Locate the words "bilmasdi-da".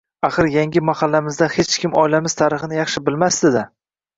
3.11-3.67